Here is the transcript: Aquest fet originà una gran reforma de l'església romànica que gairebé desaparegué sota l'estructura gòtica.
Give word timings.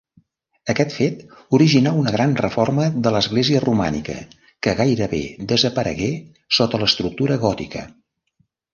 Aquest 0.73 0.93
fet 0.93 1.19
originà 1.57 1.91
una 2.03 2.13
gran 2.15 2.33
reforma 2.39 2.87
de 3.09 3.13
l'església 3.17 3.63
romànica 3.67 4.17
que 4.67 4.77
gairebé 4.83 5.23
desaparegué 5.55 6.11
sota 6.61 6.85
l'estructura 6.87 7.43
gòtica. 7.49 7.89